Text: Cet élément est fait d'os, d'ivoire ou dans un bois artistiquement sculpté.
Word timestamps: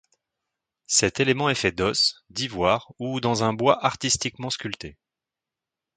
Cet 0.87 1.19
élément 1.19 1.47
est 1.49 1.53
fait 1.53 1.71
d'os, 1.71 2.23
d'ivoire 2.31 2.91
ou 2.97 3.19
dans 3.21 3.43
un 3.43 3.53
bois 3.53 3.85
artistiquement 3.85 4.49
sculpté. 4.49 4.97